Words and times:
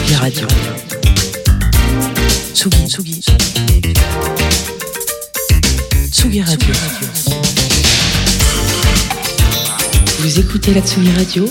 Tsugi 0.00 0.14
Radio. 0.14 0.46
Tsugi, 2.54 2.86
Tsugi. 2.88 3.20
Tsugi 6.10 6.40
Radio. 6.40 6.74
Vous 10.20 10.40
écoutez 10.40 10.72
la 10.72 10.80
Tsugi 10.80 11.12
Radio 11.12 11.44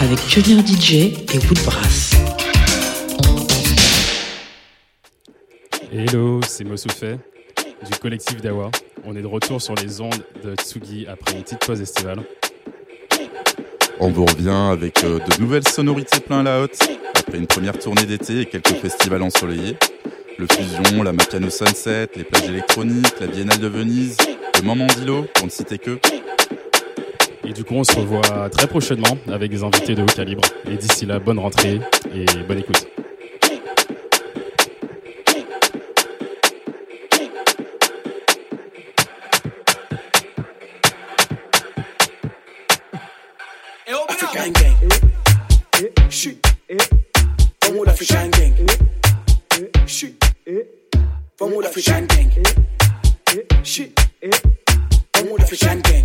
avec 0.00 0.18
Pionnier 0.20 0.62
DJ 0.66 0.92
et 0.94 1.38
Woodbrass. 1.46 2.12
Hello, 5.92 6.40
c'est 6.48 6.64
Mosoufet 6.64 7.18
du 7.90 7.98
collectif 8.00 8.40
Dawa. 8.40 8.70
On 9.04 9.14
est 9.14 9.22
de 9.22 9.26
retour 9.26 9.60
sur 9.60 9.74
les 9.74 10.00
ondes 10.00 10.24
de 10.42 10.54
Tsugi 10.54 11.06
après 11.06 11.36
une 11.36 11.42
petite 11.42 11.64
pause 11.66 11.82
estivale. 11.82 12.24
On 14.00 14.08
vous 14.08 14.24
revient 14.24 14.70
avec 14.72 15.04
euh, 15.04 15.18
de 15.18 15.40
nouvelles 15.40 15.66
sonorités 15.68 16.20
plein 16.20 16.42
la 16.42 16.60
haute, 16.60 16.78
après 17.16 17.38
une 17.38 17.46
première 17.46 17.78
tournée 17.78 18.04
d'été 18.04 18.40
et 18.40 18.46
quelques 18.46 18.74
festivals 18.74 19.22
ensoleillés. 19.22 19.76
Le 20.36 20.46
Fusion, 20.50 21.02
la 21.02 21.12
Mapiano 21.12 21.48
Sunset, 21.48 22.08
les 22.16 22.24
plages 22.24 22.48
électroniques, 22.48 23.14
la 23.20 23.28
Biennale 23.28 23.60
de 23.60 23.68
Venise, 23.68 24.16
le 24.60 24.66
Mamandilo, 24.66 25.26
pour 25.34 25.46
ne 25.46 25.50
citer 25.50 25.78
que. 25.78 25.98
Et 27.46 27.52
du 27.52 27.62
coup, 27.62 27.74
on 27.74 27.84
se 27.84 27.96
revoit 27.96 28.50
très 28.50 28.66
prochainement 28.66 29.16
avec 29.30 29.50
des 29.50 29.62
invités 29.62 29.94
de 29.94 30.02
haut 30.02 30.06
calibre. 30.06 30.42
Et 30.68 30.76
d'ici 30.76 31.06
là, 31.06 31.20
bonne 31.20 31.38
rentrée 31.38 31.78
et 32.14 32.24
bonne 32.48 32.58
écoute. 32.58 32.88
African 44.36 44.52
gang. 44.52 46.10
Shoot. 46.10 46.46
From 47.60 47.76
all 47.78 47.88
African 47.88 48.30
gang. 48.32 48.68
Shoot. 49.86 50.24
From 51.36 51.52
all 51.52 51.64
African 51.64 52.06
gang. 52.06 52.30
Shoot. 53.62 54.00
From 55.12 55.28
all 55.28 55.40
African 55.40 55.80
gang. 55.82 56.03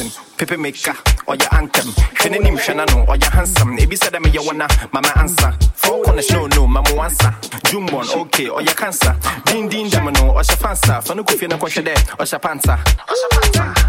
Yankson, 0.00 0.36
Pepe 0.38 0.56
Maker, 0.56 0.94
or 1.26 1.36
your 1.36 1.54
anthem. 1.54 1.86
Fenenim 2.16 2.58
Shanano, 2.58 3.06
or 3.08 3.16
your 3.16 3.30
handsome. 3.30 3.76
Ebi 3.76 3.96
said 3.96 4.14
I'm 4.14 4.24
your 4.26 4.44
wanna, 4.44 4.66
mama 4.92 5.12
answer. 5.16 5.52
Four 5.74 6.02
corners, 6.02 6.30
no, 6.30 6.46
no, 6.48 6.66
mama 6.66 6.88
answer. 7.02 7.30
Jumbon, 7.68 8.16
okay, 8.22 8.48
or 8.48 8.62
your 8.62 8.74
cancer. 8.74 9.16
Din 9.46 9.68
din 9.68 9.88
damano, 9.88 10.34
or 10.34 10.42
shafansa. 10.42 11.02
Fanuku 11.04 11.36
fina 11.38 11.56
kwasha 11.58 11.84
de, 11.84 11.92
or 12.18 12.26
shapanta. 12.26 12.76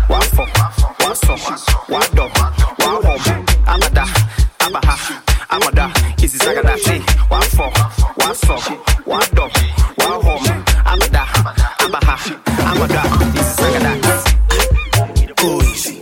Wafo, 0.09 0.46
waso, 1.00 1.36
wado, 1.88 2.30
wahom, 2.80 3.46
abada, 3.66 4.06
abaha, 4.59 5.22
amada, 5.50 5.91
isi 6.22 6.38
sagada, 6.38 6.78
say, 6.80 7.00
wafo, 7.30 7.72
waso, 8.18 8.57
wado, 9.06 9.50
wahom, 9.97 10.44
abada, 10.86 11.25
abaha, 11.80 12.16
amada, 12.72 13.02
isi 13.40 13.53
sagada. 13.62 14.22
Go 15.38 15.59
easy. 15.62 16.00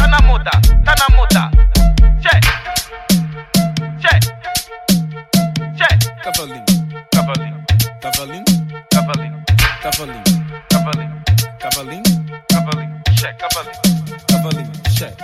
Tanamota, 0.00 0.50
tanamota, 0.84 1.42
tanamota, 1.42 1.50
che, 2.20 2.38
che, 4.00 4.18
che, 5.76 5.88
Cavalinho, 6.22 6.64
cavalinho, 7.10 7.58
cavalinho, 8.00 8.44
cavalinho, 8.88 9.38
cavalinho, 9.82 10.22
cavalinho, 10.68 11.16
cavalinho, 11.58 12.10
cavalinho, 12.48 12.96
che, 13.14 13.30
cavalinho, 13.36 13.80
cavalinho, 14.26 14.72
check. 14.96 15.16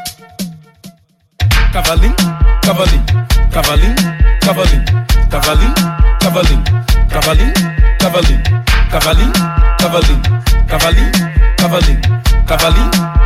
Cavalinho, 1.73 2.15
cavalinho, 2.61 3.05
cavalinho, 3.51 4.03
cavalinho, 4.41 4.85
cavalinho, 5.31 5.75
cavalinho, 6.21 6.65
cavalinho, 7.09 7.53
cavalinho, 7.99 8.43
cavalinho, 8.43 8.43
cavalinho, 8.91 9.33
cavalinho, 9.79 10.23
cavalinho, 10.69 11.11
cavalinho, 11.57 12.01
cavalinho, 12.47 13.26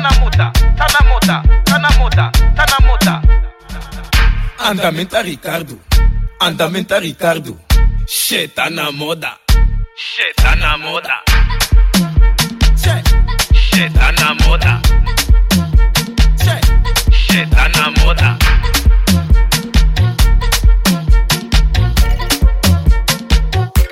Tanamota, 0.00 0.50
Tanamota, 0.76 1.42
Tanamota, 1.64 2.30
Tanamota. 2.56 3.22
Andamenta 4.56 5.20
Ricardo, 5.20 5.78
Andamenta 6.38 6.98
Ricardo. 6.98 7.58
Che 8.06 8.48
tá 8.48 8.70
moda, 8.92 9.38
che 9.94 10.32
tá 10.36 10.76
moda. 10.78 11.22
Che, 12.80 13.02
che 13.72 13.90
tá 13.92 14.34
moda. 14.40 14.80
Che, 16.38 16.60
che 17.28 17.46
tá 17.50 17.90
moda. 17.98 18.38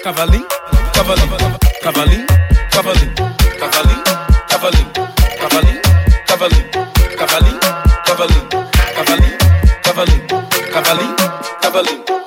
Cavalinho, 0.03 0.47
cavalinho, 0.95 1.59
cavalinho, 1.83 2.27
cavalinho. 2.71 3.28
cavali, 6.39 6.71
cavali, 7.17 7.59
cavali, 8.07 8.39
cavali, 8.95 9.37
cavali, 9.83 10.27
cavali, 10.71 11.07
cavali. 11.61 12.18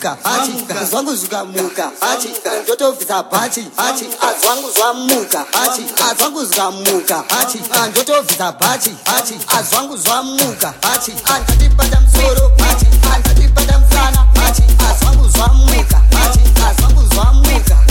muka 0.00 0.16
hachi 0.22 0.52
azwangu 0.80 1.14
zvikamuka 1.16 1.90
hachi 2.00 2.28
ndotobvisa 2.64 3.22
bhachi. 3.22 3.66
Hachi 3.76 4.04
azwangu 4.28 4.70
zvamuka. 4.70 5.44
Hachi 5.52 5.82
azwangu 6.10 6.44
zvikamuka 6.44 7.24
hachi 7.28 7.58
ndotobvisa 7.90 8.52
bhachi. 8.52 8.96
Hachi 9.04 9.34
azwangu 9.58 9.96
zvamuka. 9.96 10.74
Hachi 10.82 11.12
anzatipata 11.34 12.00
musoro. 12.00 12.50
Hachi 12.58 12.86
anzatipata 13.14 13.78
musana. 13.78 14.26
Hachi 14.44 14.62
azwangu 14.90 15.28
zvamuka. 15.28 16.02
Hachi 16.18 16.40
azwangu 16.68 17.14
zvamuka. 17.14 17.89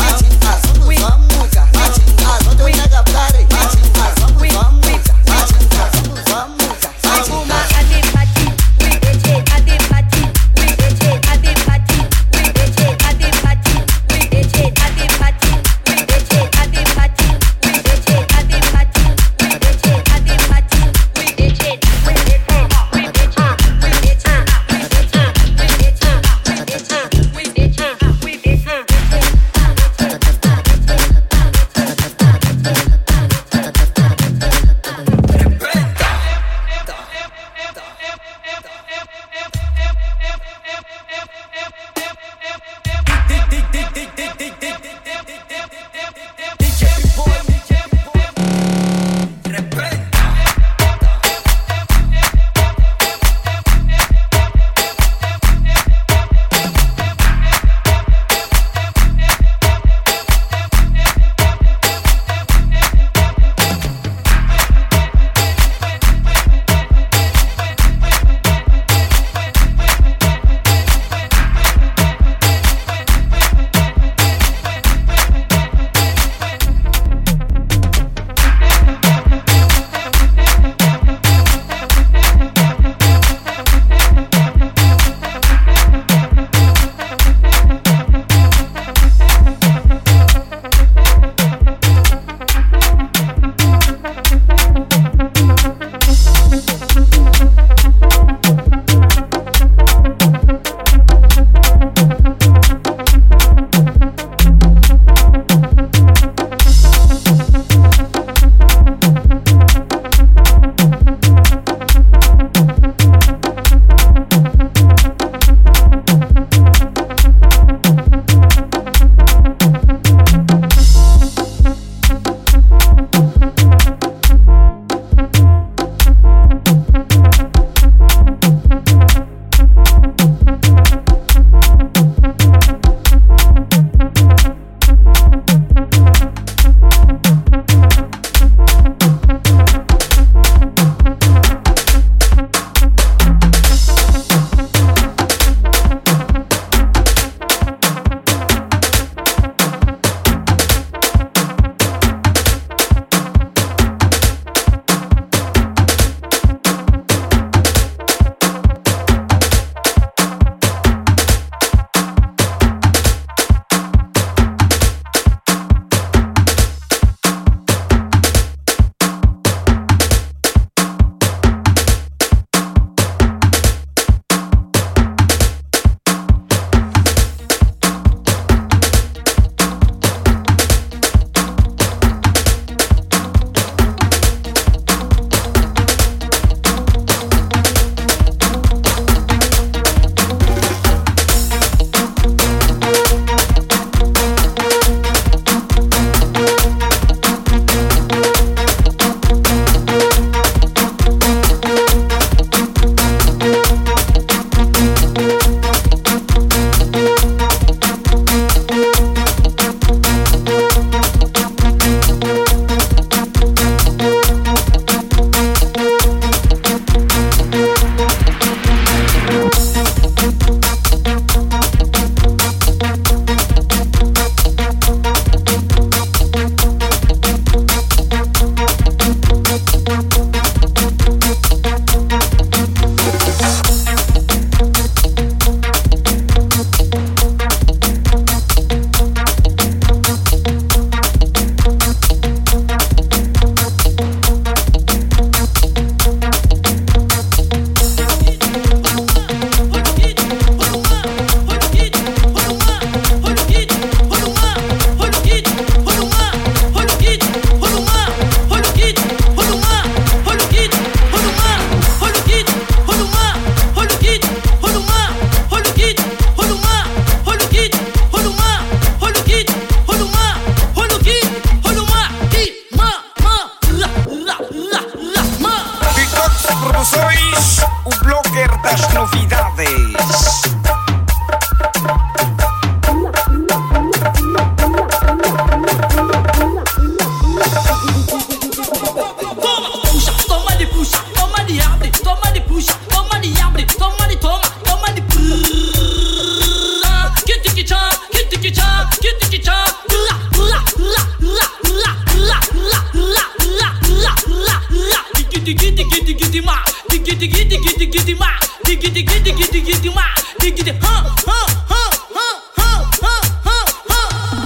디기디 305.70 305.84
기디 305.88 306.16
기디 306.16 306.42
마 306.42 306.64
디기디 306.90 307.28
기디 307.28 307.60
기디 307.60 307.90
기디 307.92 308.16
마 308.16 308.26
디기디 308.66 309.06
기디 309.06 309.34
기디 309.36 309.62
기디 309.62 309.90
마 309.92 310.02
디기디 310.40 310.72
허허허허허허허 310.72 311.52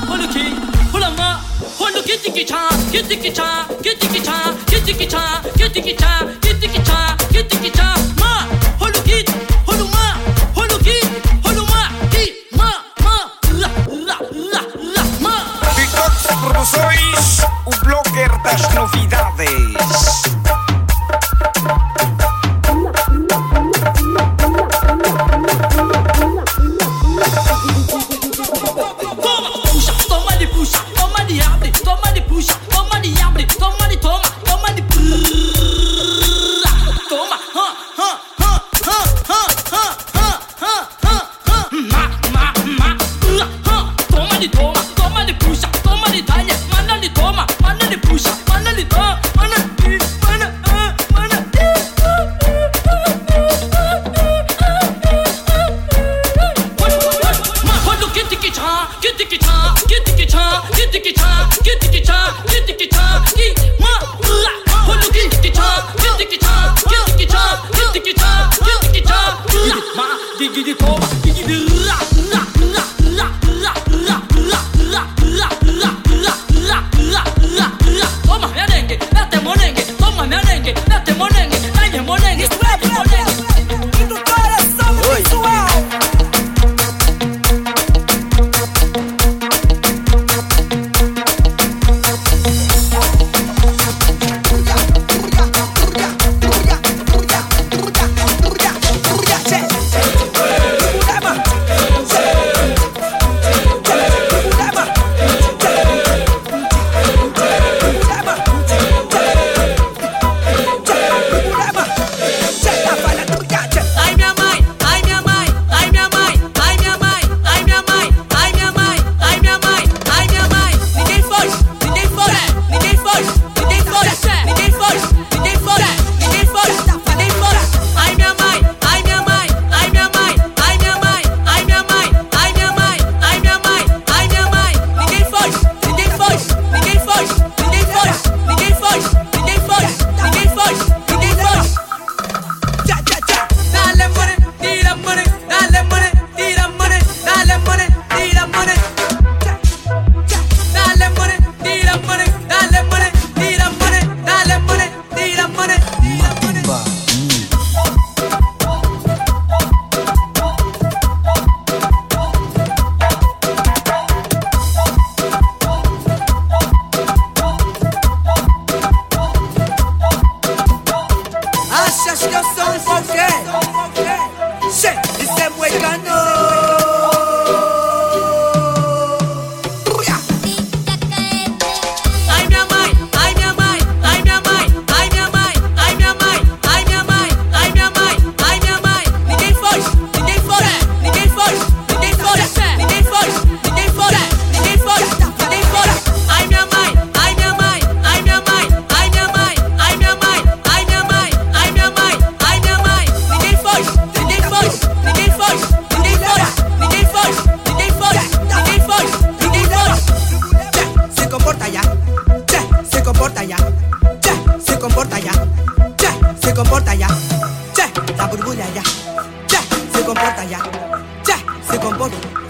홀루키 0.10 0.50
홀라마 0.92 1.36
홀루키티키차 1.80 2.70
키티키차 2.92 3.68
키티키차 3.82 4.58
키티키차 4.66 5.42
키티키차. 5.58 6.23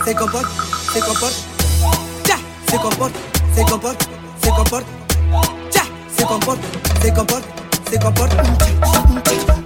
se 0.05 0.13
comporte, 0.15 0.49
se 0.93 0.99
comporte, 0.99 1.37
ya, 2.25 2.37
se 2.69 2.77
comporte, 2.77 3.19
se 3.55 3.63
comporte, 3.63 4.05
se 4.41 4.49
comporte, 4.49 4.87
ya, 5.71 5.83
se 6.17 6.25
comporte, 6.25 6.67
se 7.01 7.13
comporte, 7.13 7.47
se 7.89 7.99
comporta. 7.99 9.62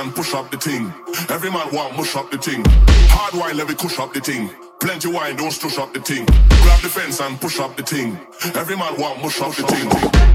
And 0.00 0.14
push 0.14 0.32
up 0.34 0.50
the 0.50 0.56
thing. 0.56 0.92
Every 1.28 1.50
man 1.50 1.68
want 1.72 1.96
mush 1.96 2.16
up 2.16 2.30
the 2.30 2.38
thing. 2.38 2.64
Hard 3.12 3.34
wine, 3.34 3.56
let 3.56 3.68
me 3.68 3.74
push 3.74 3.98
up 3.98 4.14
the 4.14 4.20
thing. 4.20 4.48
Plenty 4.80 5.12
wine, 5.12 5.36
don't 5.36 5.52
stush 5.52 5.78
up 5.78 5.92
the 5.92 6.00
thing. 6.00 6.24
Grab 6.64 6.80
the 6.80 6.88
fence 6.88 7.20
and 7.20 7.38
push 7.40 7.60
up 7.60 7.76
the 7.76 7.82
thing. 7.82 8.16
Every 8.56 8.76
man 8.76 8.96
want 8.96 9.20
mush 9.20 9.40
up 9.42 9.52
the 9.52 9.64
thing. 9.68 9.88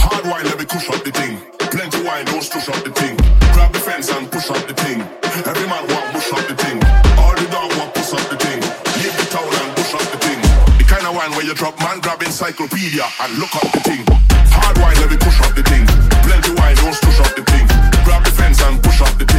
Hard 0.06 0.26
wine, 0.30 0.46
let 0.46 0.60
me 0.60 0.66
push 0.66 0.88
up 0.90 1.02
the 1.04 1.12
thing. 1.12 1.42
Plenty 1.74 2.00
wine, 2.06 2.26
don't 2.26 2.46
stush 2.46 2.70
up 2.70 2.84
the 2.86 2.92
thing. 2.94 3.18
Grab 3.58 3.74
the 3.74 3.80
fence 3.80 4.10
and 4.14 4.30
push 4.30 4.50
up 4.52 4.62
the 4.70 4.76
thing. 4.86 5.02
Every 5.50 5.68
man 5.68 5.84
want 5.90 6.14
mush 6.14 6.32
up 6.34 6.46
the 6.46 6.56
thing. 6.62 6.78
All 7.18 7.34
the 7.34 7.48
dog 7.50 7.70
want 7.82 7.90
push 7.98 8.14
up 8.14 8.26
the 8.30 8.38
thing. 8.38 8.62
Leave 9.02 9.18
the 9.18 9.26
town 9.34 9.50
and 9.50 9.72
push 9.74 9.94
up 9.98 10.06
the 10.14 10.20
thing. 10.22 10.40
The 10.78 10.86
kind 10.86 11.06
of 11.10 11.18
wine 11.18 11.32
where 11.34 11.46
you 11.46 11.56
drop 11.58 11.74
man 11.82 12.06
grab 12.06 12.22
encyclopedia 12.22 13.06
and 13.24 13.32
look 13.42 13.54
up 13.58 13.72
the 13.74 13.82
thing. 13.82 14.06
Hard 14.54 14.78
wine, 14.78 14.98
let 15.02 15.10
me 15.10 15.18
push 15.18 15.42
up 15.42 15.58
the 15.58 15.64
thing. 15.66 15.90
Plenty 16.22 16.54
wine, 16.54 16.78
don't 16.78 16.98
push 17.02 17.20
up 17.20 17.34
the 17.34 17.44
thing. 17.50 17.66
Grab 18.06 18.22
the 18.22 18.32
fence 18.32 18.62
and 18.62 18.78
push 18.84 19.02
up 19.02 19.18
the 19.18 19.26
thing. 19.26 19.35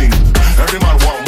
Every 0.67 0.81
man 0.81 0.99
want 1.07 1.26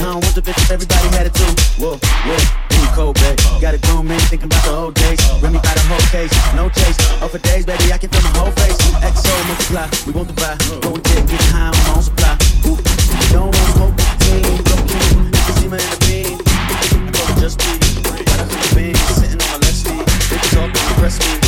I 0.00 0.04
don't 0.04 0.24
want 0.24 0.34
the 0.34 0.40
bitch 0.40 0.56
if 0.56 0.70
everybody 0.70 1.08
had 1.12 1.26
it 1.26 1.34
too. 1.34 1.52
Whoa, 1.76 2.00
whoa, 2.24 2.32
ooh, 2.32 2.88
cold, 2.96 3.20
babe. 3.20 3.36
Got 3.60 3.74
a 3.74 3.78
grown 3.84 4.08
man 4.08 4.18
thinking 4.32 4.48
about 4.48 4.64
the 4.64 4.72
old 4.72 4.94
days. 4.94 5.20
Remy 5.42 5.60
got 5.60 5.76
a 5.76 5.84
whole 5.92 6.00
case, 6.08 6.32
no 6.56 6.70
chase. 6.70 6.96
Oh, 7.20 7.28
for 7.28 7.36
days, 7.36 7.66
baby, 7.66 7.92
I 7.92 7.98
can 7.98 8.08
feel 8.08 8.22
my 8.24 8.32
whole 8.40 8.50
face. 8.52 8.80
XO 9.04 9.34
multiply, 9.44 9.84
we 10.08 10.12
want 10.16 10.28
the 10.28 10.34
vibe. 10.40 10.56
Go 10.80 10.94
and 10.96 11.04
get, 11.04 11.28
get 11.28 11.40
high, 11.52 11.68
I'm 11.68 11.96
on 11.96 12.02
supply. 12.02 12.32
Ooh, 12.64 12.80
don't 13.28 13.52
want 13.52 13.70
smoke, 13.76 13.96
team, 14.24 14.56
go 14.64 14.76
team. 14.88 15.20
You 15.28 15.42
can 15.44 15.54
see 15.60 15.68
me 15.68 15.76
in 15.76 15.90
the 15.92 16.00
beam. 16.08 16.38
I 16.48 17.36
just 17.36 17.60
be, 17.60 17.76
got 18.24 18.40
a 18.40 18.74
beam, 18.74 18.96
sitting 19.20 19.36
on 19.36 19.52
my 19.52 19.58
left 19.60 19.84
feet. 19.84 20.04
Bitches 20.32 20.56
all 20.56 20.70
press 20.96 21.20
me. 21.20 21.39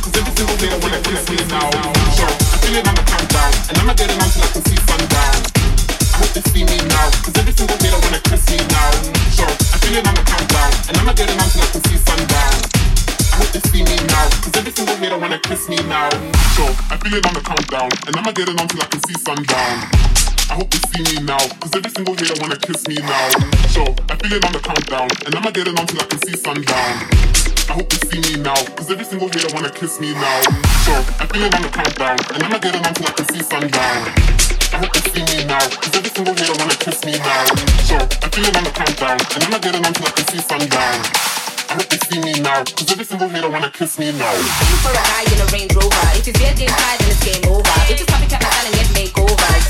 Cause 0.00 0.14
every 0.16 0.32
single 0.32 0.56
hater 0.56 0.78
wanna 0.80 1.00
kiss 1.02 1.28
me 1.28 1.36
now. 1.52 1.68
So 2.16 2.24
I 2.24 2.56
feel 2.62 2.76
it 2.78 2.88
on 2.88 2.94
the 2.94 3.04
countdown, 3.04 3.52
and 3.68 3.74
I'ma 3.78 3.94
get 3.94 4.08
it 4.08 4.16
on 4.16 4.28
I 4.42 4.48
can 4.52 4.62
see 4.64 4.80
sundown. 4.88 5.36
I 6.12 6.16
hope 6.20 6.32
see 6.48 6.64
me 6.64 6.78
every 7.36 7.52
single 7.52 7.76
hater 7.82 8.00
wanna 8.00 8.20
kiss 8.24 8.44
me 8.50 8.58
now. 8.72 8.90
I 9.52 9.76
feel 9.82 9.96
it 9.98 10.06
on 10.06 10.14
the 10.14 10.24
countdown, 10.24 10.70
and 10.88 10.94
I'ma 10.96 11.12
get 11.12 11.28
it 11.28 11.36
I 11.60 11.68
can 11.72 11.82
see 11.84 11.98
sundown. 12.00 12.54
I 13.32 13.36
hope 13.36 13.52
see 13.68 13.82
me 13.82 13.96
every 14.56 14.72
single 14.72 14.96
wanna 15.18 15.38
kiss 15.40 15.68
me 15.68 15.76
now. 15.88 16.08
I 16.08 16.96
feel 16.96 17.14
it 17.14 17.26
on 17.26 17.34
the 17.34 17.40
countdown, 17.40 17.90
and 18.06 18.16
I'ma 18.16 18.32
get 18.32 18.48
it 18.48 18.60
on 18.60 18.68
till 18.68 18.80
I 18.80 18.86
can 18.86 19.00
see 19.04 19.18
sundown. 19.20 20.31
I 20.50 20.54
hope 20.54 20.70
they 20.70 20.82
see 20.90 21.02
me 21.14 21.22
now, 21.24 21.38
cause 21.60 21.74
every 21.74 21.90
single 21.90 22.14
hater 22.14 22.34
wanna 22.40 22.56
kiss 22.56 22.86
me 22.88 22.96
now. 22.96 23.28
So 23.70 23.82
I 24.10 24.16
feel 24.16 24.32
it 24.32 24.44
on 24.44 24.52
the 24.52 24.60
countdown, 24.60 25.08
and 25.26 25.34
I'ma 25.34 25.50
get 25.50 25.68
it 25.68 25.78
on 25.78 25.86
till 25.86 26.00
I 26.00 26.06
can 26.06 26.20
see 26.22 26.36
sundown. 26.36 26.94
I 27.68 27.72
hope 27.78 27.88
they 27.88 28.00
see 28.08 28.20
me 28.20 28.42
now, 28.42 28.58
cause 28.76 28.90
every 28.90 29.04
single 29.04 29.28
hater 29.28 29.48
wanna 29.54 29.70
kiss 29.70 30.00
me 30.00 30.12
now. 30.12 30.40
So 30.84 30.92
I 31.20 31.26
feel 31.30 31.42
it 31.44 31.54
on 31.54 31.62
the 31.62 31.70
countdown, 31.70 32.18
and 32.34 32.42
I'ma 32.42 32.58
get 32.58 32.74
it 32.74 32.86
on 32.86 32.94
till 32.94 33.06
I 33.06 33.12
can 33.12 33.26
see 33.32 33.42
sundown. 33.42 33.98
I 34.72 34.76
hope 34.80 34.92
they 34.92 35.04
see 35.12 35.24
me 35.30 35.44
now, 35.44 35.64
cause 35.68 35.94
every 35.94 36.10
single 36.10 36.34
hater 36.34 36.56
wanna 36.58 36.76
kiss 36.76 37.04
me 37.04 37.12
now. 37.18 37.44
So 37.88 37.96
I 37.96 38.28
feel 38.32 38.44
it 38.44 38.56
on 38.56 38.64
the 38.64 38.72
countdown, 38.72 39.18
and 39.20 39.40
I'ma 39.44 39.58
get 39.58 39.74
it 39.74 39.86
on 39.86 39.92
till 39.92 40.06
I 40.06 40.10
can 40.10 40.26
see 40.26 40.40
sundown. 40.40 41.41
Hope 41.72 41.88
they 41.88 41.96
see 42.04 42.20
me 42.20 42.36
now, 42.44 42.60
cause 42.68 42.84
every 42.92 43.08
single 43.08 43.32
hater 43.32 43.48
wanna 43.48 43.72
kiss 43.72 43.96
me 43.96 44.12
now. 44.12 44.28
Looking 44.28 44.80
for 44.84 44.92
a 44.92 45.00
guy 45.08 45.24
in 45.24 45.40
a 45.40 45.46
Range 45.48 45.72
Rover. 45.72 46.04
If 46.12 46.28
it's 46.28 46.36
your 46.36 46.52
game 46.52 46.68
tired, 46.68 47.00
then 47.00 47.08
it's 47.08 47.24
game 47.24 47.40
over. 47.48 47.64
Bitches 47.88 48.04
copycat 48.12 48.44
my 48.44 48.52
style 48.52 48.68
and 48.68 48.76
get 48.76 48.88
makeovers. 48.92 49.64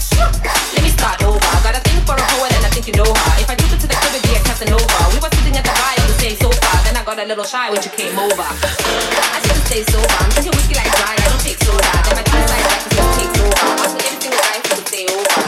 Let 0.75 0.83
me 0.83 0.91
start 0.91 1.23
over. 1.23 1.39
Got 1.63 1.79
a 1.79 1.83
thing 1.87 2.03
for 2.03 2.19
a 2.19 2.25
hoe 2.27 2.43
and 2.43 2.67
I 2.67 2.71
think 2.75 2.91
you 2.91 2.99
know 2.99 3.07
her. 3.07 3.35
If 3.39 3.47
I 3.47 3.55
took 3.55 3.71
it 3.71 3.79
to 3.83 3.87
the 3.87 3.95
crib, 3.95 4.19
it'd 4.19 4.27
be 4.27 4.35
a 4.35 4.43
Casanova. 4.43 4.99
We 5.15 5.23
were 5.23 5.31
sitting 5.31 5.55
at 5.55 5.63
the 5.63 5.75
bar 5.79 5.95
on 5.95 6.07
the 6.11 6.19
same 6.19 6.35
sofa. 6.43 6.71
Then 6.83 6.99
I 6.99 7.07
got 7.07 7.23
a 7.23 7.27
little 7.31 7.47
shy 7.47 7.71
when 7.71 7.79
she 7.79 7.91
came 7.95 8.19
over. 8.19 8.51
I 8.51 9.39
should've 9.47 9.63
stayed 9.71 9.87
sober. 9.87 10.11
I'm 10.19 10.31
drinking 10.35 10.59
whiskey 10.59 10.75
like 10.75 10.91
dry. 10.99 11.15
I 11.15 11.23
don't 11.23 11.39
take 11.39 11.63
soda. 11.63 11.87
Then 11.87 12.19
my 12.19 12.25
side 12.27 12.67
like 12.67 12.83
this 12.91 13.11
takes 13.15 13.37
over. 13.39 13.63
I'm 13.63 13.79
asking 13.79 14.03
every 14.11 14.19
single 14.19 14.43
guy 14.43 14.59
if 14.59 14.67
he 14.67 14.75
could 14.75 14.91
stay 14.91 15.07
over. 15.07 15.39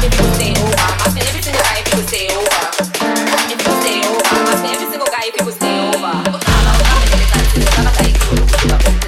If 0.00 0.08
he 0.08 0.16
could 0.24 0.32
stay 0.40 0.52
over. 0.56 0.88
Asking 1.04 1.24
every 1.28 1.42
single 1.44 1.60
guy 1.68 1.76
if 1.76 1.84
he 1.84 1.92
could 1.92 2.08
stay 2.08 2.24
over. 2.32 2.35
Thank 8.68 9.05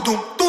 kudum 0.00 0.39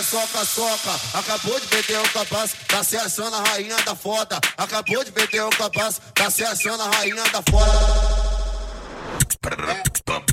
é 0.00 0.02
soca, 0.02 0.44
soca. 0.46 1.00
Acabou 1.12 1.60
de 1.60 1.66
vender 1.66 1.98
o 1.98 2.08
capaz, 2.10 2.52
tá 2.66 2.82
se 2.82 2.96
achando 2.96 3.36
a 3.36 3.42
rainha 3.42 3.76
da 3.84 3.94
foda. 3.94 4.40
Acabou 4.56 5.04
de 5.04 5.10
vender 5.10 5.42
o 5.42 5.50
capaz, 5.50 6.00
tá 6.14 6.30
se 6.30 6.42
achando 6.42 6.82
a 6.82 6.88
rainha 6.88 7.22
da 7.24 7.42
foda. 7.50 8.40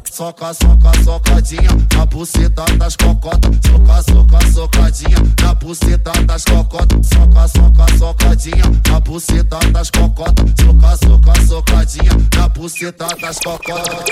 Soca, 0.09 0.53
soca, 0.53 1.03
socadinha 1.03 1.69
na 1.93 2.05
buceta 2.05 2.63
das 2.77 2.95
cocotas. 2.95 3.55
Soca, 3.65 4.03
soca, 4.03 4.51
socadinha 4.53 5.17
na 5.41 5.53
buceta 5.53 6.11
das 6.25 6.45
cocotas. 6.45 7.07
Soca, 7.07 7.47
soca, 7.47 7.97
socadinha 7.97 8.63
na 8.89 8.99
buceta 9.01 9.59
das 9.71 9.91
cocotas. 9.91 10.45
Soca, 10.59 10.97
soca, 10.97 11.45
socadinha 11.45 12.11
na 12.35 12.47
buceta 12.47 13.07
das 13.19 13.37
cocotas. 13.39 14.05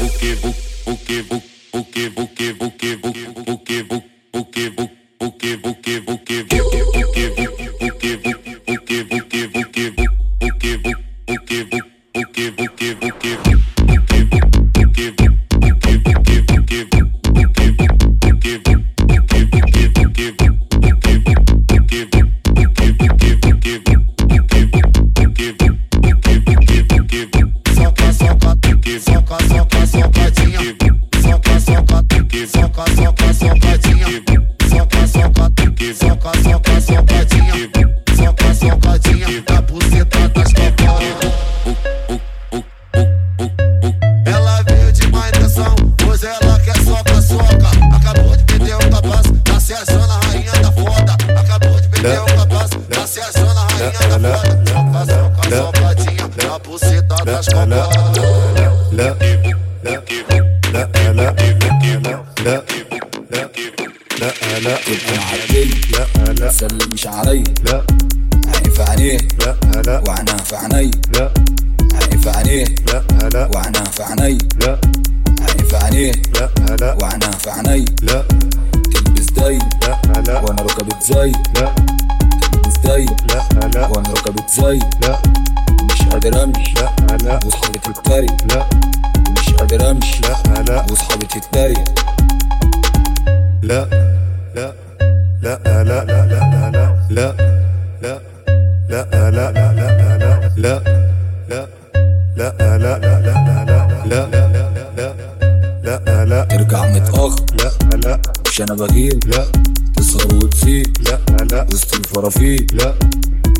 O 0.00 0.08
que, 0.18 0.32
o 0.42 0.94
que, 0.94 1.20
o 1.20 1.30
que, 1.30 1.46
o 1.72 1.84
que, 1.84 2.12
o 2.16 2.26
que, 2.26 2.56
o 2.58 2.70
que, 2.70 2.98
o 3.02 3.02
que. 3.02 3.03
لا. 111.52 111.66
وسط 111.72 111.94
الفرافيل 111.94 112.66
لا. 112.72 112.94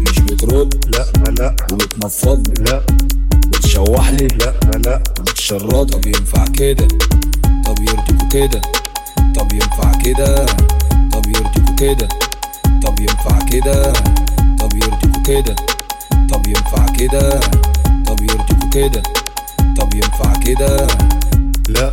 مش 0.00 0.18
بترد. 0.20 0.84
لا. 0.94 1.06
لا. 1.38 1.56
وبتنفض. 1.72 2.58
لا. 2.68 2.82
بتشوح 3.48 4.10
لي. 4.10 4.26
لا. 4.26 4.54
لا. 4.86 5.02
بتشرد 5.20 5.90
طب 5.90 6.06
ينفع 6.06 6.44
كده؟ 6.44 6.88
طب 7.64 7.78
يرضيكوا 7.80 8.28
كده؟ 8.32 8.60
طب 9.36 9.52
ينفع 9.52 9.92
كده؟ 10.04 10.46
طب 11.12 11.26
يرضيكوا 11.26 11.74
كده؟ 11.78 12.08
طب 12.82 13.00
ينفع 13.00 13.38
كده؟ 13.50 13.92
طب 14.60 14.72
يرضيكوا 14.74 15.22
كده؟ 15.24 15.56
طب 16.32 16.46
ينفع 16.46 16.86
كده؟ 16.86 17.40
طب 18.06 18.20
يرضيكوا 18.20 18.70
كده؟ 18.72 19.02
طب 19.78 19.94
ينفع 19.94 20.32
كده؟ 20.32 20.86
لا. 21.68 21.92